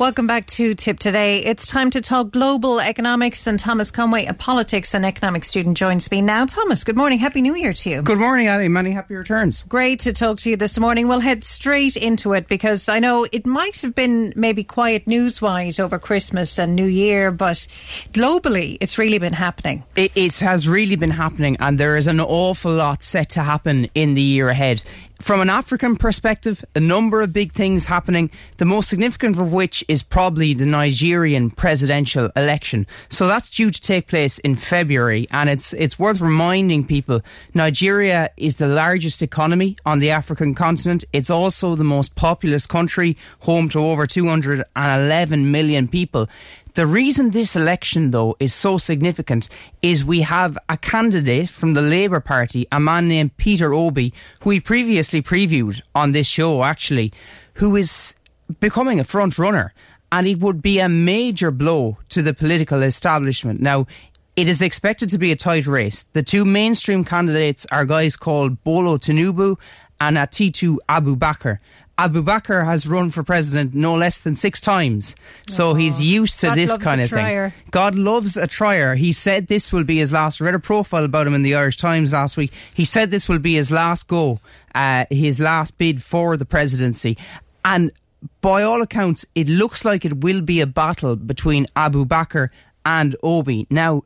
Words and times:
Welcome 0.00 0.26
back 0.26 0.46
to 0.46 0.74
Tipp 0.74 0.98
Today. 0.98 1.38
It's 1.38 1.68
time 1.68 1.88
to 1.92 2.00
talk 2.00 2.32
global 2.32 2.80
economics, 2.80 3.46
and 3.46 3.60
Thomas 3.60 3.92
Conway, 3.92 4.24
a 4.24 4.34
politics 4.34 4.92
and 4.92 5.06
economics 5.06 5.46
student, 5.46 5.76
joins 5.76 6.10
me 6.10 6.20
now. 6.20 6.46
Thomas, 6.46 6.82
good 6.82 6.96
morning. 6.96 7.20
Happy 7.20 7.40
New 7.40 7.54
Year 7.54 7.72
to 7.72 7.90
you. 7.90 8.02
Good 8.02 8.18
morning, 8.18 8.48
Ali. 8.48 8.66
Many 8.66 8.90
happy 8.90 9.14
returns. 9.14 9.62
Great 9.62 10.00
to 10.00 10.12
talk 10.12 10.38
to 10.38 10.50
you 10.50 10.56
this 10.56 10.80
morning. 10.80 11.06
We'll 11.06 11.20
head 11.20 11.44
straight 11.44 11.96
into 11.96 12.32
it 12.32 12.48
because 12.48 12.88
I 12.88 12.98
know 12.98 13.24
it 13.30 13.46
might 13.46 13.82
have 13.82 13.94
been 13.94 14.32
maybe 14.34 14.64
quiet 14.64 15.06
news 15.06 15.40
wise 15.40 15.78
over 15.78 16.00
Christmas 16.00 16.58
and 16.58 16.74
New 16.74 16.86
Year, 16.86 17.30
but 17.30 17.68
globally, 18.12 18.78
it's 18.80 18.98
really 18.98 19.20
been 19.20 19.32
happening. 19.32 19.84
It, 19.94 20.10
it 20.16 20.38
has 20.40 20.66
really 20.68 20.96
been 20.96 21.10
happening, 21.10 21.56
and 21.60 21.78
there 21.78 21.96
is 21.96 22.08
an 22.08 22.18
awful 22.18 22.72
lot 22.72 23.04
set 23.04 23.30
to 23.30 23.44
happen 23.44 23.88
in 23.94 24.14
the 24.14 24.22
year 24.22 24.48
ahead. 24.48 24.82
From 25.20 25.40
an 25.40 25.48
African 25.48 25.96
perspective, 25.96 26.64
a 26.74 26.80
number 26.80 27.22
of 27.22 27.32
big 27.32 27.52
things 27.52 27.86
happening, 27.86 28.30
the 28.58 28.64
most 28.64 28.88
significant 28.90 29.38
of 29.38 29.52
which 29.52 29.84
is 29.88 30.02
probably 30.02 30.54
the 30.54 30.66
Nigerian 30.66 31.50
presidential 31.50 32.30
election. 32.36 32.86
So 33.08 33.26
that's 33.26 33.48
due 33.48 33.70
to 33.70 33.80
take 33.80 34.08
place 34.08 34.38
in 34.40 34.54
February, 34.56 35.26
and 35.30 35.48
it's 35.48 35.72
it's 35.72 35.98
worth 35.98 36.20
reminding 36.20 36.86
people 36.86 37.22
Nigeria 37.54 38.30
is 38.36 38.56
the 38.56 38.66
largest 38.66 39.22
economy 39.22 39.76
on 39.86 40.00
the 40.00 40.10
African 40.10 40.54
continent. 40.54 41.04
It's 41.12 41.30
also 41.30 41.74
the 41.74 41.84
most 41.84 42.16
populous 42.16 42.66
country, 42.66 43.16
home 43.40 43.68
to 43.70 43.78
over 43.78 44.06
211 44.06 45.50
million 45.50 45.88
people. 45.88 46.28
The 46.74 46.86
reason 46.88 47.30
this 47.30 47.54
election, 47.54 48.10
though, 48.10 48.36
is 48.40 48.52
so 48.52 48.78
significant 48.78 49.48
is 49.80 50.04
we 50.04 50.22
have 50.22 50.58
a 50.68 50.76
candidate 50.76 51.48
from 51.48 51.74
the 51.74 51.80
Labour 51.80 52.18
Party, 52.18 52.66
a 52.72 52.80
man 52.80 53.06
named 53.06 53.36
Peter 53.36 53.72
Obi, 53.72 54.12
who 54.40 54.48
we 54.48 54.58
previously 54.58 55.22
previewed 55.22 55.82
on 55.94 56.10
this 56.10 56.26
show, 56.26 56.64
actually, 56.64 57.12
who 57.54 57.76
is 57.76 58.16
becoming 58.58 58.98
a 58.98 59.04
front 59.04 59.38
runner. 59.38 59.72
And 60.10 60.26
it 60.26 60.40
would 60.40 60.62
be 60.62 60.80
a 60.80 60.88
major 60.88 61.52
blow 61.52 61.98
to 62.08 62.22
the 62.22 62.34
political 62.34 62.82
establishment. 62.82 63.60
Now, 63.60 63.86
it 64.34 64.48
is 64.48 64.60
expected 64.60 65.08
to 65.10 65.18
be 65.18 65.30
a 65.30 65.36
tight 65.36 65.68
race. 65.68 66.02
The 66.12 66.24
two 66.24 66.44
mainstream 66.44 67.04
candidates 67.04 67.66
are 67.70 67.84
guys 67.84 68.16
called 68.16 68.64
Bola 68.64 68.98
Tinubu 68.98 69.56
and 70.00 70.16
Atiku 70.16 70.78
Abubakar. 70.88 71.58
Abubakar 71.98 72.64
has 72.64 72.86
run 72.88 73.10
for 73.10 73.22
president 73.22 73.72
no 73.74 73.94
less 73.94 74.18
than 74.18 74.34
six 74.34 74.60
times. 74.60 75.14
So 75.48 75.70
Oh, 75.70 75.74
he's 75.74 76.02
used 76.02 76.40
to 76.40 76.48
God 76.48 76.56
this 76.56 76.76
kind 76.78 77.00
of 77.00 77.08
trier. 77.08 77.50
thing. 77.50 77.62
God 77.70 77.94
loves 77.94 78.36
a 78.36 78.46
trier. 78.48 78.96
He 78.96 79.12
said 79.12 79.46
this 79.46 79.72
will 79.72 79.84
be 79.84 79.98
his 79.98 80.12
last. 80.12 80.40
I 80.40 80.46
read 80.46 80.54
a 80.56 80.58
profile 80.58 81.04
about 81.04 81.26
him 81.26 81.34
in 81.34 81.42
the 81.42 81.54
Irish 81.54 81.76
Times 81.76 82.12
last 82.12 82.36
week. 82.36 82.52
He 82.74 82.84
said 82.84 83.10
this 83.10 83.28
will 83.28 83.38
be 83.38 83.54
his 83.54 83.70
last 83.70 84.08
go, 84.08 84.40
uh, 84.74 85.04
his 85.08 85.38
last 85.38 85.78
bid 85.78 86.02
for 86.02 86.36
the 86.36 86.44
presidency. 86.44 87.16
And 87.64 87.92
by 88.40 88.62
all 88.62 88.82
accounts, 88.82 89.24
it 89.36 89.46
looks 89.48 89.84
like 89.84 90.04
it 90.04 90.18
will 90.18 90.40
be 90.40 90.60
a 90.60 90.66
battle 90.66 91.14
between 91.14 91.66
Abubakar 91.76 92.48
and 92.84 93.14
Obi. 93.22 93.66
Now, 93.70 94.02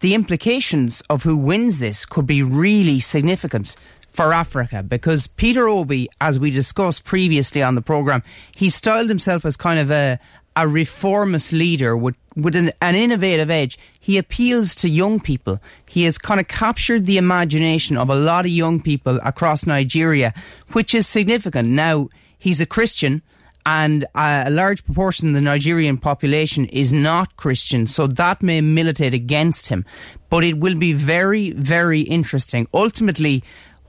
the 0.00 0.14
implications 0.14 1.02
of 1.10 1.24
who 1.24 1.36
wins 1.36 1.78
this 1.78 2.06
could 2.06 2.26
be 2.26 2.42
really 2.42 3.00
significant 3.00 3.74
for 4.10 4.32
Africa 4.32 4.82
because 4.82 5.26
Peter 5.26 5.68
Obi, 5.68 6.08
as 6.20 6.38
we 6.38 6.50
discussed 6.50 7.04
previously 7.04 7.62
on 7.62 7.74
the 7.74 7.82
programme, 7.82 8.22
he 8.54 8.70
styled 8.70 9.08
himself 9.08 9.44
as 9.44 9.56
kind 9.56 9.78
of 9.78 9.90
a, 9.90 10.18
a 10.56 10.66
reformist 10.66 11.52
leader 11.52 11.96
with, 11.96 12.16
with 12.34 12.56
an, 12.56 12.72
an 12.82 12.94
innovative 12.94 13.50
edge. 13.50 13.78
He 13.98 14.18
appeals 14.18 14.74
to 14.76 14.88
young 14.88 15.20
people. 15.20 15.60
He 15.88 16.04
has 16.04 16.18
kind 16.18 16.40
of 16.40 16.48
captured 16.48 17.06
the 17.06 17.18
imagination 17.18 17.96
of 17.96 18.10
a 18.10 18.14
lot 18.14 18.44
of 18.44 18.50
young 18.50 18.80
people 18.80 19.20
across 19.22 19.66
Nigeria, 19.66 20.34
which 20.72 20.94
is 20.94 21.06
significant. 21.06 21.68
Now, 21.68 22.08
he's 22.38 22.60
a 22.60 22.66
Christian 22.66 23.22
and 23.68 24.06
a 24.14 24.48
large 24.48 24.82
proportion 24.82 25.28
of 25.28 25.34
the 25.34 25.42
Nigerian 25.42 25.98
population 25.98 26.64
is 26.68 26.90
not 26.90 27.36
Christian, 27.36 27.86
so 27.86 28.06
that 28.06 28.42
may 28.42 28.62
militate 28.62 29.12
against 29.12 29.68
him. 29.68 29.84
But 30.30 30.42
it 30.42 30.58
will 30.58 30.74
be 30.74 30.94
very, 30.94 31.50
very 31.50 32.00
interesting. 32.00 32.66
Ultimately, 32.72 33.44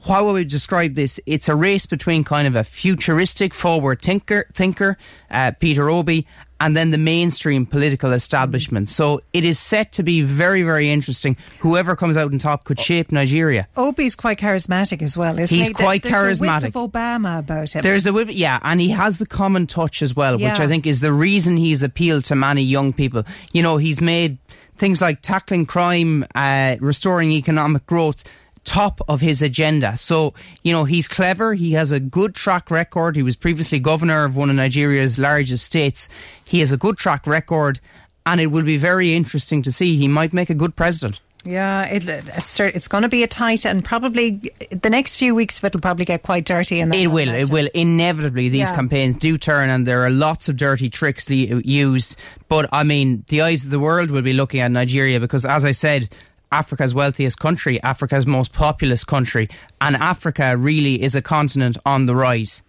how 0.05 0.25
would 0.25 0.33
we 0.33 0.45
describe 0.45 0.95
this, 0.95 1.19
it's 1.25 1.49
a 1.49 1.55
race 1.55 1.85
between 1.85 2.23
kind 2.23 2.47
of 2.47 2.55
a 2.55 2.63
futuristic, 2.63 3.53
forward 3.53 4.01
thinker, 4.01 4.45
thinker 4.53 4.97
uh, 5.29 5.51
Peter 5.59 5.89
Obi, 5.89 6.25
and 6.61 6.75
then 6.75 6.91
the 6.91 6.97
mainstream 6.97 7.65
political 7.65 8.11
establishment. 8.11 8.89
So 8.89 9.21
it 9.31 9.43
is 9.45 9.57
set 9.59 9.93
to 9.93 10.03
be 10.03 10.21
very, 10.21 10.61
very 10.63 10.89
interesting. 10.89 11.37
Whoever 11.61 11.95
comes 11.95 12.17
out 12.17 12.31
on 12.31 12.39
top 12.39 12.65
could 12.65 12.79
shape 12.79 13.11
Nigeria. 13.11 13.67
Obi's 13.77 14.15
quite 14.15 14.39
charismatic 14.39 15.01
as 15.01 15.15
well, 15.17 15.39
isn't 15.39 15.55
He's 15.55 15.69
he? 15.69 15.73
quite 15.73 16.03
There's 16.03 16.39
a 16.39 16.43
whiff 16.43 16.49
charismatic. 16.51 16.67
of 16.75 16.91
Obama 16.91 17.39
about 17.39 17.71
him. 17.71 17.81
There's 17.81 18.05
a 18.05 18.13
whip, 18.13 18.29
yeah, 18.31 18.59
and 18.61 18.81
he 18.81 18.89
has 18.89 19.19
the 19.19 19.25
common 19.25 19.67
touch 19.67 20.01
as 20.01 20.15
well, 20.15 20.33
which 20.37 20.59
I 20.59 20.67
think 20.67 20.85
is 20.85 20.99
the 20.99 21.13
reason 21.13 21.55
he's 21.55 21.81
appealed 21.83 22.25
to 22.25 22.35
many 22.35 22.61
young 22.61 22.91
people. 22.91 23.23
You 23.53 23.63
know, 23.63 23.77
he's 23.77 24.01
made 24.01 24.37
things 24.77 25.01
like 25.01 25.21
tackling 25.21 25.65
crime, 25.65 26.25
uh, 26.35 26.75
restoring 26.79 27.31
economic 27.31 27.85
growth 27.85 28.23
top 28.63 29.01
of 29.07 29.21
his 29.21 29.41
agenda. 29.41 29.97
So, 29.97 30.33
you 30.63 30.71
know, 30.73 30.85
he's 30.85 31.07
clever. 31.07 31.53
He 31.53 31.73
has 31.73 31.91
a 31.91 31.99
good 31.99 32.35
track 32.35 32.69
record. 32.71 33.15
He 33.15 33.23
was 33.23 33.35
previously 33.35 33.79
governor 33.79 34.25
of 34.25 34.35
one 34.35 34.49
of 34.49 34.55
Nigeria's 34.55 35.17
largest 35.19 35.65
states. 35.65 36.09
He 36.45 36.59
has 36.59 36.71
a 36.71 36.77
good 36.77 36.97
track 36.97 37.25
record, 37.27 37.79
and 38.25 38.39
it 38.41 38.47
will 38.47 38.63
be 38.63 38.77
very 38.77 39.13
interesting 39.15 39.61
to 39.63 39.71
see. 39.71 39.97
He 39.97 40.07
might 40.07 40.33
make 40.33 40.49
a 40.49 40.55
good 40.55 40.75
president. 40.75 41.19
Yeah, 41.45 41.85
it, 41.85 42.03
it's 42.05 42.59
it's 42.59 42.89
going 42.89 43.03
to 43.03 43.07
be 43.09 43.23
a 43.23 43.27
tight, 43.27 43.65
and 43.65 43.83
probably 43.83 44.51
the 44.71 44.89
next 44.89 45.15
few 45.15 45.33
weeks 45.33 45.57
of 45.57 45.63
it 45.63 45.73
will 45.73 45.79
probably 45.79 46.03
get 46.03 46.21
quite 46.21 46.43
dirty. 46.43 46.81
And 46.81 46.93
It 46.93 47.07
will. 47.07 47.29
It 47.29 47.49
will. 47.49 47.69
Inevitably, 47.73 48.49
these 48.49 48.69
Yeah. 48.69 48.75
campaigns 48.75 49.15
do 49.15 49.37
turn, 49.37 49.69
and 49.69 49.87
there 49.87 50.03
are 50.03 50.09
lots 50.09 50.49
of 50.49 50.57
dirty 50.57 50.89
tricks 50.89 51.29
used. 51.29 52.17
But 52.49 52.67
I 52.73 52.83
mean, 52.83 53.23
the 53.29 53.41
eyes 53.41 53.63
of 53.63 53.71
the 53.71 53.79
world 53.79 54.11
will 54.11 54.21
be 54.21 54.33
looking 54.33 54.59
at 54.59 54.69
Nigeria 54.69 55.17
because, 55.21 55.45
as 55.45 55.63
I 55.63 55.71
said, 55.71 56.09
Africa's 56.51 56.93
wealthiest 56.93 57.39
country, 57.39 57.81
Africa's 57.83 58.25
most 58.25 58.53
populous 58.53 59.03
country, 59.03 59.49
and 59.81 59.95
Africa 59.95 60.57
really 60.57 61.01
is 61.01 61.15
a 61.15 61.21
continent 61.21 61.77
on 61.85 62.05
the 62.05 62.15
rise. 62.15 62.63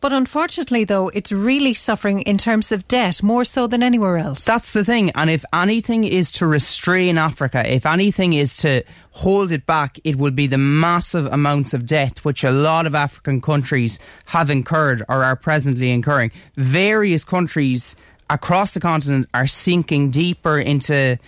But 0.00 0.12
unfortunately, 0.12 0.84
though, 0.84 1.08
it's 1.08 1.32
really 1.32 1.74
suffering 1.74 2.20
in 2.22 2.38
terms 2.38 2.72
of 2.72 2.86
debt 2.88 3.22
more 3.22 3.44
so 3.44 3.66
than 3.66 3.82
anywhere 3.82 4.18
else. 4.18 4.44
That's 4.44 4.72
the 4.72 4.84
thing. 4.84 5.10
And 5.14 5.30
if 5.30 5.44
anything 5.52 6.04
is 6.04 6.32
to 6.32 6.46
restrain 6.46 7.18
Africa, 7.18 7.70
if 7.70 7.86
anything 7.86 8.32
is 8.32 8.56
to 8.58 8.82
hold 9.12 9.52
it 9.52 9.66
back, 9.66 9.98
it 10.04 10.16
will 10.16 10.30
be 10.30 10.46
the 10.46 10.58
massive 10.58 11.26
amounts 11.26 11.74
of 11.74 11.86
debt 11.86 12.24
which 12.24 12.44
a 12.44 12.50
lot 12.50 12.86
of 12.86 12.94
African 12.94 13.40
countries 13.40 13.98
have 14.26 14.50
incurred 14.50 15.02
or 15.08 15.24
are 15.24 15.36
presently 15.36 15.90
incurring. 15.90 16.30
Various 16.56 17.24
countries 17.24 17.96
across 18.28 18.72
the 18.72 18.80
continent 18.80 19.28
are 19.34 19.46
sinking 19.46 20.10
deeper 20.10 20.58
into 20.58 21.18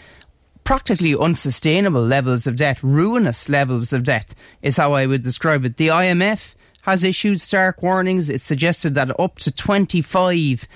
practically 0.73 1.15
unsustainable 1.15 2.03
levels 2.03 2.47
of 2.47 2.57
debt, 2.57 2.83
ruinous 2.83 3.47
levels 3.51 3.93
of 3.93 4.05
debt, 4.05 4.35
is 4.63 4.79
how 4.79 4.95
I 4.95 5.05
would 5.07 5.21
describe 5.23 5.67
it. 5.67 5.77
The 5.77 5.89
IMF 5.89 6.55
has 6.81 7.05
issued 7.05 7.43
stark 7.43 7.83
warnings. 7.83 8.31
It's 8.31 8.43
suggested 8.43 8.95
that 8.95 9.21
up 9.21 9.37
to 9.41 9.51
25 9.51 10.67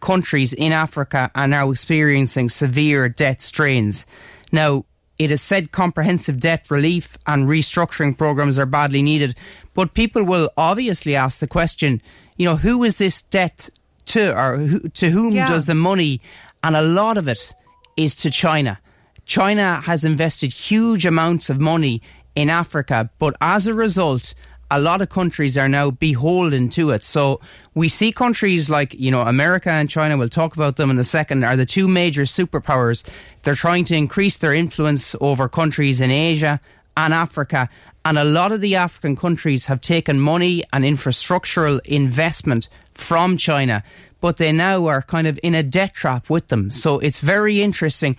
countries 0.00 0.52
in 0.52 0.72
Africa 0.72 1.30
are 1.34 1.48
now 1.48 1.70
experiencing 1.70 2.50
severe 2.50 3.08
debt 3.08 3.40
strains. 3.40 4.04
Now, 4.52 4.84
it 5.18 5.30
is 5.30 5.40
said 5.40 5.72
comprehensive 5.72 6.38
debt 6.38 6.70
relief 6.70 7.16
and 7.26 7.48
restructuring 7.48 8.18
programs 8.18 8.58
are 8.58 8.66
badly 8.66 9.00
needed, 9.00 9.34
but 9.72 9.94
people 9.94 10.22
will 10.22 10.50
obviously 10.58 11.16
ask 11.16 11.40
the 11.40 11.46
question, 11.46 12.02
you 12.36 12.44
know, 12.44 12.56
who 12.56 12.84
is 12.84 12.96
this 12.96 13.22
debt 13.22 13.70
to, 14.04 14.38
or 14.38 14.58
who, 14.58 14.80
to 14.90 15.08
whom 15.08 15.32
Yeah. 15.32 15.48
does 15.48 15.64
the 15.64 15.74
money? 15.74 16.20
And 16.62 16.76
a 16.76 16.82
lot 16.82 17.16
of 17.16 17.26
it 17.26 17.54
is 17.96 18.14
to 18.16 18.28
China. 18.28 18.78
China 19.26 19.82
has 19.82 20.04
invested 20.04 20.52
huge 20.52 21.04
amounts 21.04 21.50
of 21.50 21.60
money 21.60 22.00
in 22.36 22.48
Africa, 22.48 23.10
but 23.18 23.36
as 23.40 23.66
a 23.66 23.74
result, 23.74 24.34
a 24.70 24.80
lot 24.80 25.02
of 25.02 25.08
countries 25.08 25.58
are 25.58 25.68
now 25.68 25.90
beholden 25.90 26.68
to 26.68 26.90
it. 26.90 27.04
So 27.04 27.40
we 27.74 27.88
see 27.88 28.12
countries 28.12 28.70
like, 28.70 28.94
you 28.94 29.10
know, 29.10 29.22
America 29.22 29.70
and 29.70 29.90
China, 29.90 30.16
we'll 30.16 30.28
talk 30.28 30.56
about 30.56 30.76
them 30.76 30.90
in 30.90 30.98
a 30.98 31.04
second, 31.04 31.44
are 31.44 31.56
the 31.56 31.66
two 31.66 31.88
major 31.88 32.22
superpowers. 32.22 33.04
They're 33.42 33.54
trying 33.54 33.84
to 33.86 33.96
increase 33.96 34.36
their 34.36 34.54
influence 34.54 35.14
over 35.20 35.48
countries 35.48 36.00
in 36.00 36.10
Asia 36.10 36.60
and 36.96 37.12
Africa. 37.12 37.68
And 38.04 38.18
a 38.18 38.24
lot 38.24 38.52
of 38.52 38.60
the 38.60 38.76
African 38.76 39.16
countries 39.16 39.66
have 39.66 39.80
taken 39.80 40.20
money 40.20 40.62
and 40.72 40.84
infrastructural 40.84 41.80
investment 41.84 42.68
from 42.92 43.36
China, 43.36 43.82
but 44.20 44.36
they 44.36 44.52
now 44.52 44.86
are 44.86 45.02
kind 45.02 45.26
of 45.26 45.38
in 45.42 45.54
a 45.54 45.62
debt 45.62 45.94
trap 45.94 46.30
with 46.30 46.48
them. 46.48 46.70
So 46.70 46.98
it's 47.00 47.18
very 47.18 47.60
interesting 47.60 48.16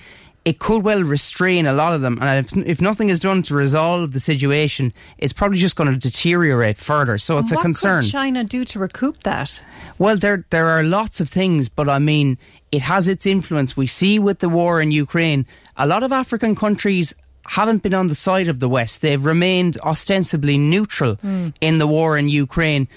it 0.48 0.60
could 0.60 0.82
well 0.82 1.04
restrain 1.04 1.68
a 1.68 1.74
lot 1.74 1.92
of 1.92 2.02
them. 2.02 2.18
And 2.22 2.46
if, 2.46 2.56
if 2.66 2.80
nothing 2.80 3.10
is 3.10 3.20
done 3.20 3.44
to 3.44 3.54
resolve 3.54 4.14
the 4.14 4.22
situation, 4.22 4.94
it's 5.18 5.34
probably 5.34 5.58
just 5.58 5.76
going 5.76 5.92
to 5.92 5.98
deteriorate 5.98 6.78
further. 6.78 7.18
So 7.18 7.38
it's 7.38 7.52
what 7.52 7.60
a 7.60 7.64
concern. 7.64 8.02
could 8.02 8.12
China 8.12 8.46
do 8.46 8.64
to 8.64 8.80
recoup 8.80 9.24
that? 9.24 9.62
Well, 9.98 10.16
there 10.16 10.46
there 10.50 10.68
are 10.68 10.84
lots 10.84 11.20
of 11.20 11.28
things, 11.28 11.68
but 11.68 11.90
I 11.90 12.00
mean, 12.00 12.38
it 12.72 12.82
has 12.84 13.10
its 13.10 13.26
influence. 13.26 13.76
We 13.76 13.88
see 13.88 14.20
with 14.20 14.40
the 14.40 14.48
war 14.48 14.80
in 14.80 14.92
Ukraine, 14.92 15.46
a 15.76 15.86
lot 15.86 16.02
of 16.02 16.14
African 16.14 16.56
countries 16.56 17.14
haven't 17.48 17.84
been 17.84 17.94
on 17.94 18.08
the 18.08 18.16
side 18.16 18.48
of 18.48 18.62
the 18.62 18.70
West. 18.70 19.02
They've 19.02 19.26
remained 19.26 19.78
ostensibly 19.80 20.58
neutral 20.58 21.16
hmm. 21.16 21.50
in 21.60 21.78
the 21.78 21.88
war 21.88 22.18
in 22.18 22.30
Ukraine. 22.30 22.88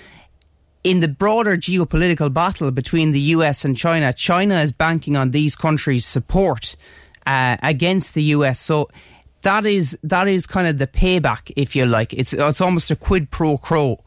in 0.82 1.00
the 1.00 1.08
broader 1.08 1.56
geopolitical 1.58 2.32
battle 2.32 2.70
between 2.70 3.11
the 3.12 3.25
US 3.37 3.64
and 3.67 3.76
China, 3.76 4.12
China 4.12 4.62
is 4.62 4.73
banking 4.73 5.17
on 5.17 5.32
these 5.32 5.55
countries' 5.56 6.06
support 6.06 6.76
uh, 7.30 7.56
against 7.62 8.14
the 8.14 8.24
US. 8.36 8.58
So 8.58 8.88
that 9.42 9.64
is 9.66 9.98
that 10.02 10.26
is 10.28 10.46
kind 10.46 10.66
of 10.66 10.78
the 10.78 10.86
payback, 10.86 11.52
if 11.56 11.76
you 11.76 11.86
like. 11.86 12.12
It's 12.12 12.32
it's 12.32 12.60
almost 12.60 12.90
a 12.90 12.96
quid 12.96 13.30
pro 13.30 13.56
quo, 13.56 14.00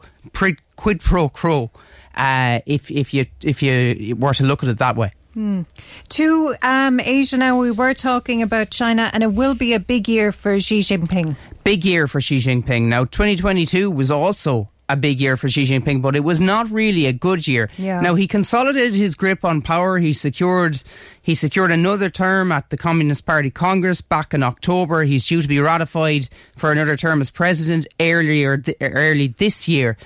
quid 0.76 1.00
pro 1.00 1.28
quo, 1.28 1.70
uh, 2.14 2.60
if 2.66 2.90
if 2.90 3.14
you 3.14 3.26
if 3.42 3.62
you 3.62 4.14
were 4.16 4.34
to 4.34 4.44
look 4.44 4.62
at 4.62 4.68
it 4.68 4.78
that 4.78 4.96
way. 4.96 5.12
Hmm. 5.32 5.62
To 6.10 6.54
um, 6.62 7.00
Asia 7.00 7.36
now, 7.36 7.58
we 7.58 7.72
were 7.72 7.94
talking 7.94 8.40
about 8.42 8.70
China, 8.70 9.10
and 9.12 9.22
it 9.24 9.32
will 9.32 9.56
be 9.56 9.74
a 9.74 9.80
big 9.80 10.08
year 10.08 10.30
for 10.30 10.60
Xi 10.60 10.78
Jinping. 10.78 11.36
Big 11.64 11.84
year 11.84 12.06
for 12.06 12.20
Xi 12.20 12.38
Jinping. 12.38 12.82
Now, 12.82 13.04
2022 13.04 13.90
was 13.90 14.12
also 14.12 14.68
a 14.88 14.96
big 14.96 15.20
year 15.20 15.36
for 15.36 15.48
Xi 15.48 15.64
Jinping, 15.66 16.02
but 16.02 16.14
it 16.14 16.20
was 16.20 16.40
not 16.40 16.70
really 16.70 17.06
a 17.06 17.12
good 17.12 17.46
year. 17.48 17.70
Yeah. 17.76 18.00
Now 18.00 18.14
he 18.14 18.26
consolidated 18.28 18.94
his 18.94 19.14
grip 19.14 19.44
on 19.44 19.62
power. 19.62 19.98
He 19.98 20.12
secured 20.12 20.82
he 21.22 21.34
secured 21.34 21.70
another 21.70 22.10
term 22.10 22.52
at 22.52 22.68
the 22.70 22.76
Communist 22.76 23.24
Party 23.24 23.50
Congress 23.50 24.00
back 24.00 24.34
in 24.34 24.42
October. 24.42 25.04
He's 25.04 25.26
due 25.26 25.40
to 25.40 25.48
be 25.48 25.58
ratified 25.58 26.28
for 26.56 26.70
another 26.70 26.96
term 26.96 27.20
as 27.20 27.30
president 27.30 27.86
earlier 27.98 28.58
th- 28.58 28.76
early 28.80 29.28
this 29.28 29.66
year. 29.66 29.96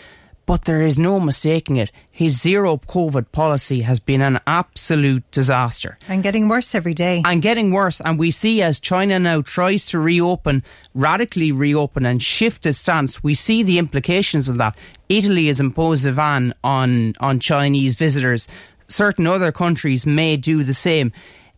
But 0.48 0.64
there 0.64 0.80
is 0.80 0.96
no 0.96 1.20
mistaking 1.20 1.76
it. 1.76 1.92
His 2.10 2.40
zero 2.40 2.78
COVID 2.78 3.32
policy 3.32 3.82
has 3.82 4.00
been 4.00 4.22
an 4.22 4.40
absolute 4.46 5.30
disaster. 5.30 5.98
And 6.08 6.22
getting 6.22 6.48
worse 6.48 6.74
every 6.74 6.94
day. 6.94 7.22
And 7.26 7.42
getting 7.42 7.70
worse. 7.70 8.00
And 8.00 8.18
we 8.18 8.30
see 8.30 8.62
as 8.62 8.80
China 8.80 9.18
now 9.18 9.42
tries 9.42 9.84
to 9.90 9.98
reopen, 9.98 10.64
radically 10.94 11.52
reopen 11.52 12.06
and 12.06 12.22
shift 12.22 12.64
its 12.64 12.78
stance, 12.78 13.22
we 13.22 13.34
see 13.34 13.62
the 13.62 13.76
implications 13.76 14.48
of 14.48 14.56
that. 14.56 14.74
Italy 15.10 15.48
has 15.48 15.60
imposed 15.60 16.06
a 16.06 16.12
ban 16.12 16.54
on, 16.64 17.14
on 17.20 17.40
Chinese 17.40 17.94
visitors. 17.96 18.48
Certain 18.86 19.26
other 19.26 19.52
countries 19.52 20.06
may 20.06 20.38
do 20.38 20.62
the 20.62 20.72
same. 20.72 21.12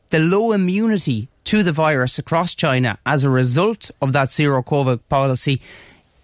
The 0.09 0.19
low 0.19 0.51
immunity 0.51 1.29
to 1.45 1.63
the 1.63 1.71
virus 1.71 2.19
across 2.19 2.57
China 2.57 2.99
as 3.07 3.23
a 3.23 3.31
result 3.31 3.93
of 4.03 4.13
that 4.15 4.33
zero 4.33 4.65
COVID 4.65 4.99
policy 5.09 5.63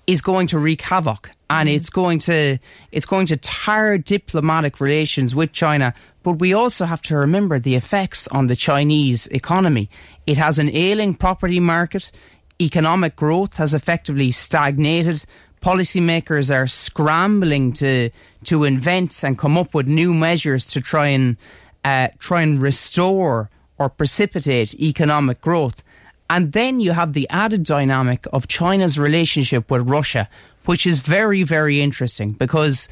is 0.07 0.21
going 0.21 0.47
to 0.49 0.59
wreak 0.59 0.83
havoc 0.83 1.31
and 1.51 1.69
it's 1.69 1.91
going 1.91 2.19
to 2.19 2.59
it's 2.93 3.07
going 3.07 3.27
to 3.27 3.37
tar 3.37 3.99
diplomatic 3.99 4.81
relations 4.81 5.35
with 5.35 5.53
China. 5.53 5.95
But 6.23 6.41
we 6.41 6.53
also 6.53 6.87
have 6.87 7.03
to 7.03 7.17
remember 7.17 7.59
the 7.59 7.77
effects 7.77 8.27
on 8.29 8.49
the 8.49 8.57
Chinese 8.57 9.27
economy. 9.29 9.89
It 10.27 10.37
has 10.37 10.59
an 10.59 10.75
ailing 10.75 11.15
property 11.15 11.61
market. 11.61 12.11
Economic 12.61 13.15
growth 13.15 13.57
has 13.57 13.75
effectively 13.75 14.33
stagnated. 14.33 15.25
Policymakers 15.63 16.53
are 16.55 16.67
scrambling 16.67 17.73
to 17.75 18.11
to 18.45 18.65
invent 18.65 19.23
and 19.23 19.39
come 19.39 19.57
up 19.57 19.75
with 19.75 19.87
new 19.87 20.13
measures 20.15 20.65
to 20.67 20.81
try 20.81 21.09
and 21.09 21.37
uh, 21.85 22.09
try 22.19 22.43
and 22.43 22.61
restore 22.61 23.51
or 23.79 23.89
precipitate 23.89 24.75
economic 24.75 25.41
growth. 25.41 25.83
And 26.29 26.53
then 26.53 26.81
you 26.81 26.93
have 26.93 27.13
the 27.13 27.29
added 27.31 27.65
dynamic 27.65 28.27
of 28.33 28.49
China's 28.49 28.99
relationship 28.99 29.71
with 29.71 29.89
Russia, 29.89 30.29
which 30.65 30.87
is 30.87 30.99
very, 30.99 31.43
very 31.43 31.81
interesting 31.81 32.33
because 32.33 32.89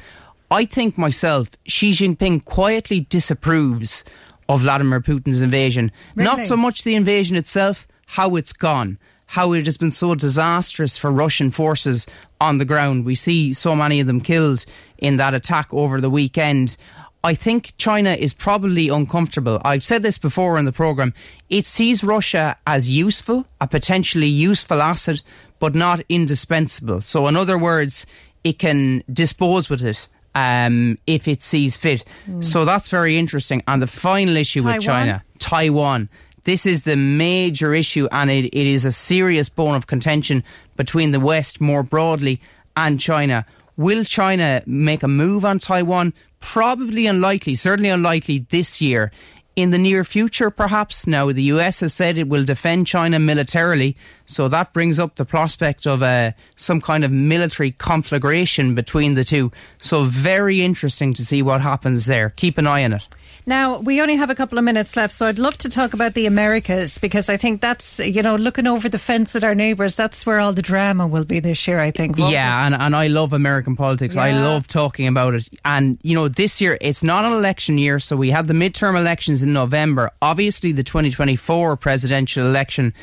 I 0.49 0.65
think 0.65 0.97
myself, 0.97 1.49
Xi 1.65 1.91
Jinping 1.91 2.45
quietly 2.45 3.01
disapproves 3.01 4.03
of 4.47 4.61
Vladimir 4.61 5.01
Putin's 5.01 5.41
invasion. 5.41 5.91
Really? 6.15 6.25
Not 6.25 6.45
so 6.45 6.55
much 6.55 6.83
the 6.83 6.95
invasion 6.95 7.35
itself, 7.35 7.87
how 8.05 8.35
it's 8.35 8.53
gone, 8.53 8.99
how 9.25 9.53
it 9.53 9.65
has 9.65 9.77
been 9.77 9.91
so 9.91 10.15
disastrous 10.15 10.97
for 10.97 11.11
Russian 11.11 11.51
forces 11.51 12.05
on 12.39 12.57
the 12.57 12.65
ground. 12.65 13.05
We 13.05 13.15
see 13.15 13.53
so 13.53 13.75
many 13.75 13.99
of 13.99 14.07
them 14.07 14.21
killed 14.21 14.65
in 14.97 15.17
that 15.17 15.33
attack 15.33 15.73
over 15.73 15.99
the 15.99 16.09
weekend. 16.09 16.77
I 17.25 17.33
think 17.33 17.73
China 17.77 18.13
is 18.13 18.35
probably 18.35 18.87
uncomfortable. 18.89 19.59
I've 19.65 19.83
said 19.83 20.03
this 20.03 20.19
before 20.19 20.59
in 20.59 20.65
the 20.65 20.71
programme. 20.71 21.11
It 21.49 21.65
sees 21.65 22.03
Russia 22.03 22.55
as 22.67 22.87
useful, 22.87 23.47
a 23.59 23.67
potentially 23.67 24.27
useful 24.27 24.79
asset, 24.79 25.23
but 25.57 25.73
not 25.73 26.01
indispensable. 26.07 27.01
So, 27.01 27.27
in 27.27 27.35
other 27.35 27.57
words, 27.57 28.05
it 28.43 28.59
can 28.59 29.03
dispose 29.11 29.71
with 29.71 29.83
it 29.83 30.07
um, 30.35 30.99
if 31.07 31.27
it 31.27 31.41
sees 31.41 31.75
fit. 31.75 32.05
So 32.41 32.63
that's 32.63 32.89
very 32.89 33.17
interesting. 33.17 33.63
And 33.67 33.81
the 33.81 33.87
final 33.87 34.37
issue 34.37 34.59
Taiwan? 34.59 34.75
with 34.75 34.85
China, 34.85 35.23
Taiwan. 35.39 36.09
This 36.43 36.67
is 36.67 36.83
the 36.83 36.95
major 36.95 37.73
issue, 37.73 38.07
and 38.11 38.29
it, 38.29 38.45
it 38.45 38.67
is 38.67 38.85
a 38.85 38.91
serious 38.91 39.49
bone 39.49 39.73
of 39.73 39.87
contention 39.87 40.43
between 40.77 41.09
the 41.09 41.19
West 41.19 41.59
more 41.59 41.81
broadly 41.81 42.39
and 42.77 42.99
China. 42.99 43.47
Will 43.77 44.03
China 44.03 44.61
make 44.67 45.01
a 45.01 45.07
move 45.07 45.43
on 45.43 45.57
Taiwan? 45.57 46.13
Probably 46.45 47.07
unlikely, 47.07 47.55
certainly 47.55 47.89
unlikely 47.89 48.45
this 48.49 48.79
year. 48.79 49.11
In 49.55 49.71
the 49.71 49.79
near 49.79 50.03
future, 50.03 50.51
perhaps. 50.51 51.07
Now, 51.07 51.31
the 51.31 51.43
US 51.43 51.79
has 51.79 51.93
said 51.93 52.19
it 52.19 52.27
will 52.27 52.45
defend 52.45 52.85
China 52.85 53.17
militarily, 53.19 53.97
so 54.25 54.47
that 54.47 54.73
brings 54.73 54.99
up 54.99 55.15
the 55.15 55.25
prospect 55.25 55.85
of 55.85 56.01
uh, 56.01 56.31
some 56.55 56.81
kind 56.81 57.03
of 57.03 57.11
military 57.11 57.71
conflagration 57.71 58.75
between 58.75 59.13
the 59.13 59.23
two. 59.23 59.51
So, 59.77 60.03
very 60.03 60.61
interesting 60.61 61.13
to 61.13 61.25
see 61.25 61.41
what 61.41 61.61
happens 61.61 62.05
there. 62.05 62.29
Keep 62.31 62.57
an 62.57 62.67
eye 62.67 62.83
on 62.83 62.93
it. 62.93 63.07
Now, 63.47 63.77
we 63.77 64.01
only 64.01 64.15
have 64.15 64.31
a 64.31 64.35
couple 64.35 64.57
of 64.57 64.63
minutes 64.63 64.95
left, 64.97 65.13
so 65.13 65.27
I'd 65.27 65.37
love 65.37 65.55
to 65.59 65.69
talk 65.69 65.93
about 65.93 66.15
the 66.15 66.25
Americas 66.25 66.97
because 66.97 67.29
I 67.29 67.37
think 67.37 67.61
that's, 67.61 67.99
you 67.99 68.23
know, 68.23 68.35
looking 68.35 68.65
over 68.65 68.89
the 68.89 68.97
fence 68.97 69.35
at 69.35 69.43
our 69.43 69.53
neighbours, 69.53 69.95
that's 69.95 70.25
where 70.25 70.39
all 70.39 70.51
the 70.51 70.63
drama 70.63 71.05
will 71.05 71.25
be 71.25 71.39
this 71.39 71.67
year, 71.67 71.79
I 71.79 71.91
think. 71.91 72.17
Yeah, 72.17 72.65
and, 72.65 72.73
and 72.73 72.95
I 72.95 73.05
love 73.05 73.33
American 73.33 73.75
politics. 73.75 74.17
I 74.17 74.31
love 74.31 74.67
talking 74.67 75.05
about 75.05 75.35
it. 75.35 75.47
And, 75.63 75.99
you 76.01 76.15
know, 76.15 76.27
this 76.27 76.59
year, 76.59 76.79
it's 76.81 77.03
not 77.03 77.23
an 77.23 77.33
election 77.33 77.77
year, 77.77 77.99
so 77.99 78.15
we 78.15 78.31
had 78.31 78.47
the 78.47 78.55
midterm 78.55 78.99
elections 78.99 79.43
in 79.43 79.53
November. 79.53 80.09
Obviously, 80.23 80.71
the 80.71 80.83
2024 80.83 81.77
presidential 81.77 82.47
election, 82.47 82.95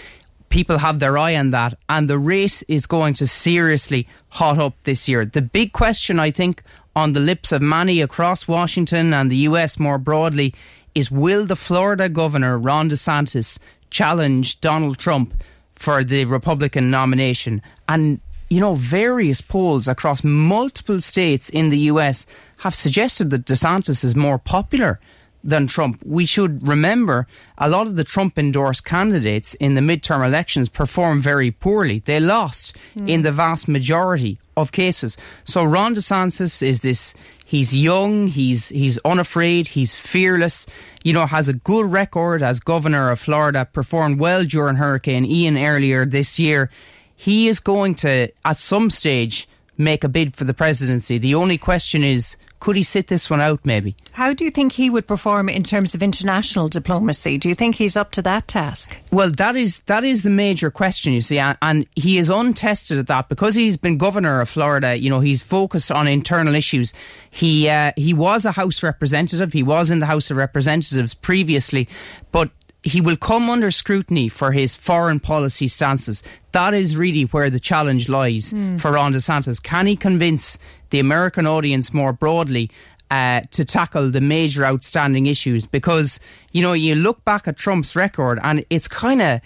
people 0.53 0.77
have 0.77 0.99
their 0.99 1.17
eye 1.17 1.35
on 1.35 1.51
that, 1.51 1.79
and 1.89 2.09
the 2.09 2.19
race 2.19 2.61
is 2.69 2.85
going 2.85 3.15
to 3.15 3.27
seriously 3.27 4.07
hot 4.29 4.59
up 4.59 4.75
this 4.85 5.09
year. 5.09 5.25
The 5.25 5.41
big 5.41 5.73
question, 5.73 6.21
I 6.21 6.31
think, 6.31 6.63
on 6.95 7.15
the 7.15 7.21
lips 7.21 7.53
of 7.53 7.63
many 7.63 8.03
across 8.03 8.47
Washington 8.47 9.15
and 9.15 9.31
the 9.31 9.49
US 9.49 9.79
more 9.79 9.97
broadly 9.97 10.55
is 10.95 11.11
will 11.11 11.47
the 11.47 11.57
Florida 11.57 12.07
governor, 12.11 12.59
Ron 12.59 12.91
DeSantis, 12.91 13.59
challenge 13.89 14.61
Donald 14.61 14.99
Trump 14.99 15.43
for 15.73 16.05
the 16.05 16.27
Republican 16.27 16.91
nomination? 16.91 17.63
And 17.89 18.21
you 18.51 18.61
know, 18.61 18.75
various 18.75 19.41
polls 19.41 19.89
across 19.89 20.23
multiple 20.23 21.01
states 21.01 21.49
in 21.49 21.71
the 21.71 21.79
US 21.93 22.27
have 22.59 22.75
suggested 22.75 23.31
that 23.31 23.47
DeSantis 23.47 24.05
is 24.05 24.15
more 24.15 24.37
popular 24.37 25.01
than 25.45 25.67
Trump. 25.67 26.01
We 26.05 26.25
should 26.25 26.67
remember 26.67 27.27
a 27.59 27.69
lot 27.69 27.87
of 27.87 27.97
the 27.97 28.05
Trump 28.05 28.39
endorsed 28.39 28.85
candidates 28.85 29.55
in 29.55 29.75
the 29.75 29.81
midterm 29.81 30.25
elections 30.27 30.69
performed 30.69 31.23
very 31.23 31.51
poorly. 31.51 32.01
They 32.01 32.21
lost 32.21 32.77
hmm. 32.95 33.09
in 33.09 33.23
the 33.23 33.33
vast 33.33 33.69
majority 33.69 34.39
of 34.57 34.73
cases. 34.73 35.17
So 35.45 35.65
Ron 35.65 35.95
DeSantis 35.95 36.63
is 36.63 36.81
this 36.81 37.15
he's 37.45 37.75
young, 37.75 38.29
he's 38.29 38.69
he's 38.69 38.99
unafraid, 39.05 39.69
he's 39.69 39.95
fearless, 39.95 40.67
you 41.03 41.13
know, 41.13 41.27
has 41.27 41.49
a 41.49 41.55
good 41.55 41.87
record 41.91 42.43
as 42.43 42.61
governor 42.61 43.11
of 43.11 43.21
Florida, 43.21 43.69
performed 43.73 44.19
well 44.19 44.45
during 44.45 44.77
Hurricane 44.77 45.25
Ian 45.25 45.59
earlier 45.59 46.07
this 46.07 46.39
year. 46.39 46.71
He 47.15 47.49
is 47.49 47.61
going 47.61 47.95
to 47.97 48.31
at 48.45 48.59
some 48.59 48.91
stage 48.91 49.49
make 49.79 50.05
a 50.05 50.09
bid 50.09 50.35
for 50.37 50.45
the 50.45 50.55
presidency. 50.55 51.19
The 51.19 51.35
only 51.35 51.59
question 51.59 52.05
is 52.05 52.37
could 52.63 52.77
he 52.77 52.85
sit 52.85 53.09
this 53.09 53.29
one 53.29 53.41
out 53.41 53.59
maybe? 53.65 53.97
How 54.13 54.33
do 54.33 54.45
you 54.45 54.51
think 54.53 54.71
he 54.71 54.89
would 54.89 55.09
perform 55.09 55.49
in 55.49 55.65
terms 55.65 55.97
of 55.97 56.03
international 56.03 56.69
diplomacy? 56.69 57.37
Do 57.37 57.49
you 57.49 57.57
think 57.57 57.75
he's 57.75 57.97
up 57.97 58.13
to 58.13 58.23
that 58.23 58.47
task? 58.47 58.97
Well, 59.11 59.33
that 59.33 59.57
is 59.57 59.81
that 59.81 60.05
is 60.05 60.23
the 60.23 60.31
major 60.31 60.71
question, 60.71 61.13
you 61.13 61.23
see, 61.23 61.41
and, 61.41 61.59
and 61.61 61.87
he 61.97 62.19
is 62.19 62.29
untested 62.29 62.99
at 62.99 63.09
that 63.09 63.29
because 63.29 63.57
he's 63.57 63.77
been 63.77 63.99
governor 63.99 64.41
of 64.41 64.49
Florida. 64.49 64.97
You 64.97 65.11
know, 65.11 65.19
he's 65.19 65.43
focused 65.43 65.91
on 65.91 66.07
internal 66.07 66.55
issues. 66.55 66.95
He 67.33 67.69
uh, 67.69 67.91
he 67.97 68.15
was 68.15 68.45
a 68.45 68.53
House 68.53 68.85
representative. 68.85 69.53
He 69.53 69.65
was 69.65 69.91
in 69.91 69.99
the 69.99 70.07
House 70.07 70.31
of 70.31 70.37
Representatives 70.37 71.15
previously, 71.15 71.89
but 72.31 72.53
he 72.85 73.01
will 73.01 73.17
come 73.17 73.51
under 73.51 73.73
scrutiny 73.73 74.29
for 74.29 74.53
his 74.53 74.77
foreign 74.77 75.19
policy 75.19 75.67
stances. 75.67 76.23
That 76.53 76.75
is 76.75 76.97
really 76.97 77.23
where 77.25 77.51
the 77.51 77.61
challenge 77.61 78.09
lies 78.09 78.53
for 78.79 78.93
Ron 78.93 79.15
DeSantis. 79.15 79.63
Can 79.63 79.87
he 79.87 79.97
convince 79.97 80.59
the 80.93 81.01
American 81.01 81.47
audience 81.47 81.93
more 81.93 82.13
broadly 82.13 82.71
uh, 83.11 83.41
to 83.51 83.65
tackle 83.65 84.11
the 84.11 84.21
major 84.21 84.65
outstanding 84.65 85.27
issues? 85.27 85.67
Because, 85.67 86.21
you 86.53 86.63
know, 86.63 86.73
you 86.73 86.95
look 86.95 87.25
back 87.25 87.49
at 87.49 87.57
Trump's 87.57 87.97
record 87.97 88.39
and 88.45 88.65
it's 88.71 88.87
kind 88.87 89.21
of. 89.21 89.41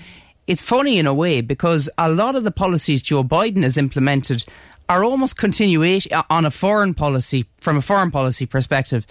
It's 0.47 0.63
funny 0.63 1.01
in 1.01 1.09
a 1.09 1.15
way 1.15 1.41
because 1.41 1.91
a 1.99 2.09
lot 2.09 2.37
of 2.37 2.45
the 2.45 2.53
policies 2.53 3.03
Joe 3.03 3.25
Biden 3.25 3.65
has 3.65 3.77
implemented 3.77 4.45
are 4.89 5.03
almost 5.03 5.37
continuation 5.37 6.13
on 6.31 6.47
a 6.47 6.53
foreign 6.53 6.95
policy, 6.95 7.47
from 7.61 7.77
a 7.77 7.81
foreign 7.81 8.13
policy 8.13 8.47
perspective 8.47 9.07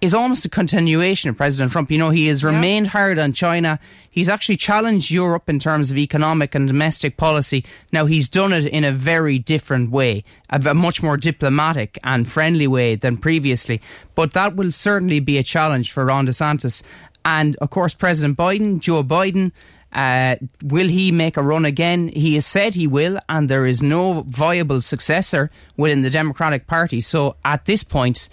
is 0.00 0.14
almost 0.14 0.44
a 0.44 0.48
continuation 0.48 1.28
of 1.30 1.36
President 1.36 1.72
Trump. 1.72 1.90
You 1.90 1.98
know, 1.98 2.10
he 2.10 2.26
has 2.28 2.42
remained 2.42 2.86
yeah. 2.86 2.92
hard 2.92 3.18
on 3.18 3.32
China. 3.32 3.78
He's 4.10 4.28
actually 4.28 4.56
challenged 4.56 5.10
Europe 5.10 5.48
in 5.48 5.58
terms 5.58 5.90
of 5.90 5.98
economic 5.98 6.54
and 6.54 6.66
domestic 6.66 7.16
policy. 7.16 7.64
Now, 7.92 8.06
he's 8.06 8.28
done 8.28 8.52
it 8.52 8.66
in 8.66 8.84
a 8.84 8.92
very 8.92 9.38
different 9.38 9.90
way, 9.90 10.24
a, 10.48 10.74
much 10.74 11.02
more 11.02 11.16
diplomatic 11.16 11.98
and 12.02 12.30
friendly 12.30 12.66
way 12.66 12.96
than 12.96 13.18
previously. 13.18 13.80
But 14.14 14.32
that 14.32 14.56
will 14.56 14.72
certainly 14.72 15.20
be 15.20 15.36
a 15.38 15.42
challenge 15.42 15.92
for 15.92 16.06
Ron 16.06 16.26
DeSantis. 16.26 16.82
And 17.24 17.56
of 17.56 17.70
course, 17.70 17.94
President 17.94 18.38
Biden, 18.38 18.80
Joe 18.80 19.04
Biden, 19.04 19.52
uh, 19.92 20.36
will 20.62 20.88
he 20.88 21.10
make 21.12 21.36
a 21.36 21.42
run 21.42 21.64
again? 21.64 22.08
He 22.08 22.34
has 22.34 22.46
said 22.46 22.74
he 22.74 22.86
will, 22.86 23.18
and 23.28 23.48
there 23.48 23.66
is 23.66 23.82
no 23.82 24.24
viable 24.28 24.80
successor 24.80 25.50
within 25.76 26.02
the 26.02 26.10
Democratic 26.10 26.66
Party. 26.66 27.00
So 27.00 27.36
at 27.44 27.64
this 27.66 27.82
point, 27.82 28.28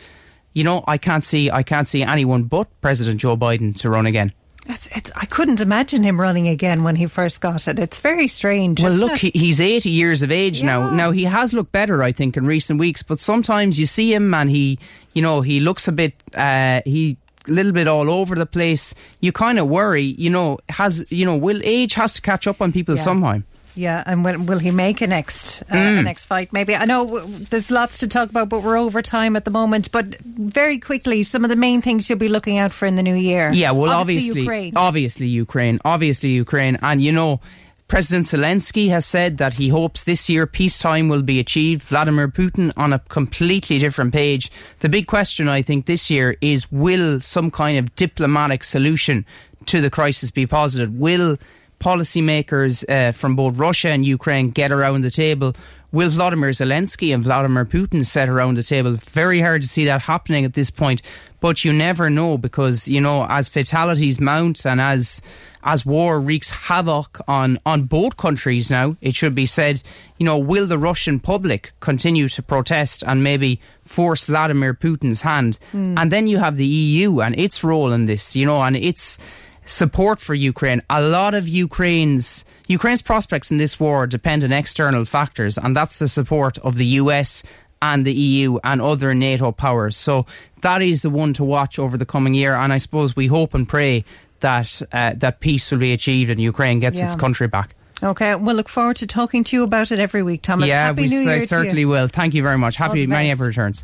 you 0.58 0.64
know, 0.64 0.84
I 0.88 0.98
can't 0.98 1.24
see 1.24 1.52
I 1.52 1.62
can't 1.62 1.88
see 1.88 2.02
anyone 2.02 2.46
but 2.46 2.68
President 2.82 3.22
Joe 3.22 3.38
Biden 3.38 3.78
to 3.78 3.92
run 3.92 4.08
again. 4.08 4.34
It's, 4.66 4.88
it's, 4.92 5.12
I 5.16 5.26
couldn't 5.26 5.62
imagine 5.62 6.04
him 6.04 6.20
running 6.20 6.48
again 6.48 6.84
when 6.84 6.96
he 6.96 7.06
first 7.06 7.40
got 7.40 7.68
it. 7.68 7.80
It's 7.80 8.00
very 8.00 8.28
strange. 8.28 8.82
Well, 8.82 8.92
look, 8.92 9.18
he, 9.20 9.32
he's 9.34 9.62
80 9.62 9.90
years 9.90 10.24
of 10.24 10.32
age 10.32 10.60
yeah. 10.60 10.66
now. 10.66 10.90
Now, 10.90 11.12
he 11.12 11.24
has 11.24 11.54
looked 11.54 11.72
better, 11.72 12.04
I 12.04 12.12
think, 12.12 12.36
in 12.36 12.46
recent 12.46 12.78
weeks, 12.78 13.02
but 13.02 13.22
sometimes 13.22 13.80
you 13.80 13.86
see 13.86 14.14
him 14.14 14.34
and 14.34 14.50
he, 14.50 14.78
you 15.14 15.22
know, 15.22 15.40
he 15.40 15.62
looks 15.62 15.88
a 15.88 15.94
bit, 15.94 16.16
uh, 16.34 16.82
he 16.84 17.16
a 17.48 17.52
little 17.52 17.72
bit 17.72 17.88
all 17.88 18.10
over 18.10 18.36
the 18.36 18.46
place. 18.46 18.94
You 19.22 19.32
kind 19.32 19.58
of 19.58 19.68
worry, 19.68 20.04
you 20.18 20.30
know, 20.30 20.60
has 20.68 21.06
you 21.10 21.24
know, 21.24 21.38
will 21.38 21.62
age 21.64 21.94
has 21.94 22.14
to 22.16 22.22
catch 22.22 22.46
up 22.46 22.62
on 22.62 22.74
people 22.74 22.96
yeah. 22.96 23.04
sometime. 23.04 23.46
Yeah, 23.78 24.04
and 24.06 24.26
will, 24.26 24.42
will 24.42 24.58
he 24.58 24.72
make 24.72 25.02
a 25.02 25.08
next 25.08 25.62
uh, 25.64 25.76
mm. 25.76 26.00
a 26.00 26.02
next 26.02 26.26
fight? 26.26 26.52
Maybe 26.52 26.76
I 26.76 26.86
know 26.86 27.20
there's 27.20 27.70
lots 27.70 28.00
to 28.00 28.08
talk 28.08 28.30
about, 28.30 28.50
but 28.50 28.64
we're 28.64 28.78
over 28.78 29.04
time 29.04 29.36
at 29.36 29.46
the 29.46 29.52
moment. 29.52 29.92
But 29.92 30.20
very 30.22 30.80
quickly, 30.80 31.22
some 31.22 31.44
of 31.44 31.50
the 31.50 31.56
main 31.56 31.82
things 31.84 32.10
you'll 32.10 32.18
be 32.18 32.28
looking 32.28 32.58
out 32.58 32.72
for 32.72 32.88
in 32.88 32.96
the 32.96 33.04
new 33.04 33.16
year. 33.16 33.52
Yeah, 33.52 33.72
well, 33.72 33.92
obviously, 33.92 34.30
obviously 34.30 34.42
Ukraine, 34.42 34.74
obviously 34.76 35.28
Ukraine, 35.28 35.80
obviously 35.86 36.30
Ukraine, 36.32 36.80
and 36.82 37.04
you 37.04 37.12
know 37.12 37.40
President 37.88 38.26
Zelensky 38.26 38.90
has 38.90 39.06
said 39.06 39.38
that 39.38 39.54
he 39.54 39.70
hopes 39.70 40.04
this 40.04 40.28
year 40.28 40.46
peacetime 40.46 41.08
will 41.08 41.22
be 41.22 41.40
achieved. 41.40 41.84
Vladimir 41.84 42.28
Putin 42.28 42.74
on 42.76 42.92
a 42.92 43.00
completely 43.00 43.80
different 43.80 44.12
page. 44.12 44.52
The 44.80 44.90
big 44.90 45.08
question, 45.08 45.48
I 45.48 45.62
think, 45.62 45.86
this 45.86 46.10
year 46.10 46.36
is 46.42 46.70
will 46.72 47.22
some 47.22 47.50
kind 47.50 47.78
of 47.78 47.96
diplomatic 47.96 48.66
solution 48.66 49.26
to 49.68 49.80
the 49.80 49.90
crisis 49.90 50.32
be 50.32 50.46
positive? 50.46 50.92
Will 50.94 51.38
policymakers 51.80 52.84
uh, 52.90 53.12
from 53.12 53.36
both 53.36 53.58
Russia 53.58 53.90
and 53.90 54.06
Ukraine 54.06 54.50
get 54.50 54.72
around 54.72 55.02
the 55.02 55.12
table? 55.12 55.56
Will 55.92 56.10
Vladimir 56.10 56.50
Zelensky 56.50 57.14
and 57.14 57.24
Vladimir 57.24 57.66
Putin 57.66 58.06
sit 58.06 58.28
around 58.28 58.58
the 58.58 58.64
table? 58.64 58.98
Very 59.06 59.40
hard 59.40 59.62
to 59.62 59.68
see 59.68 59.86
that 59.86 60.02
happening 60.02 60.44
at 60.44 60.54
this 60.54 60.70
point, 60.70 61.02
but 61.40 61.64
you 61.64 61.72
never 61.72 62.10
know 62.10 62.38
because, 62.38 62.88
you 62.90 63.00
know, 63.00 63.26
as 63.30 63.48
fatalities 63.48 64.20
mount 64.20 64.66
and 64.66 64.82
as 64.82 65.22
as 65.68 65.86
war 65.86 66.20
wreaks 66.22 66.50
havoc 66.50 67.20
on, 67.28 67.60
on 67.66 67.84
both 67.84 68.16
countries 68.16 68.72
now, 68.72 68.96
it 69.02 69.16
should 69.16 69.36
be 69.36 69.46
said, 69.46 69.84
you 70.18 70.26
know, 70.26 70.38
will 70.38 70.66
the 70.66 70.78
Russian 70.78 71.20
public 71.20 71.74
continue 71.82 72.30
to 72.30 72.42
protest 72.42 73.04
and 73.06 73.22
maybe 73.22 73.60
force 73.84 74.24
Vladimir 74.24 74.74
Putin's 74.74 75.24
hand? 75.24 75.60
Mm. 75.74 76.00
And 76.00 76.10
then 76.10 76.28
you 76.28 76.38
have 76.38 76.56
the 76.56 76.66
EU 76.66 77.20
and 77.20 77.38
its 77.38 77.66
role 77.66 77.92
in 77.92 78.06
this, 78.06 78.34
you 78.34 78.46
know, 78.46 78.62
and 78.62 78.78
its 78.78 79.20
support 79.68 80.20
for 80.20 80.34
Ukraine. 80.34 80.82
A 80.90 81.02
lot 81.02 81.34
of 81.34 81.48
Ukraine's 81.48 82.46
Ukraine's 82.68 83.02
prospects 83.02 83.52
in 83.52 83.58
this 83.58 83.80
war 83.80 84.08
depend 84.08 84.44
on 84.44 84.52
external 84.52 85.06
factors, 85.06 85.58
and 85.58 85.76
that's 85.76 86.00
the 86.00 86.08
support 86.08 86.58
of 86.60 86.76
the 86.76 86.86
US 87.02 87.44
and 87.82 88.06
the 88.06 88.14
EU 88.14 88.58
and 88.64 88.82
other 88.82 89.14
NATO 89.14 89.52
powers. 89.52 89.96
So 89.96 90.26
that 90.62 90.82
is 90.82 91.02
the 91.02 91.10
one 91.10 91.34
to 91.34 91.44
watch 91.44 91.80
over 91.80 91.98
the 91.98 92.06
coming 92.06 92.34
year. 92.34 92.56
And 92.56 92.74
I 92.74 92.78
suppose 92.78 93.16
we 93.16 93.28
hope 93.28 93.54
and 93.54 93.68
pray 93.68 94.04
that 94.40 94.82
uh, 94.92 95.14
that 95.18 95.40
peace 95.40 95.70
will 95.72 95.80
be 95.80 95.94
achieved 95.94 96.30
and 96.30 96.40
Ukraine 96.42 96.80
gets 96.80 97.00
yeah. 97.00 97.06
its 97.06 97.16
country 97.16 97.48
back. 97.48 97.76
Okay, 98.04 98.36
we'll 98.36 98.56
look 98.56 98.70
forward 98.70 98.98
to 98.98 99.08
talking 99.08 99.44
to 99.46 99.56
you 99.56 99.64
about 99.64 99.92
it 99.92 99.98
every 99.98 100.22
week, 100.22 100.44
Thomas. 100.44 100.70
Yeah, 100.70 100.86
Happy 100.86 101.04
we 101.04 101.08
New 101.08 101.20
Year 101.20 101.46
certainly 101.48 101.84
will. 101.84 102.08
Thank 102.08 102.36
you 102.36 102.44
very 102.44 102.58
much. 102.58 102.76
Happy 102.76 103.08
many 103.08 103.32
ever 103.32 103.46
returns. 103.46 103.84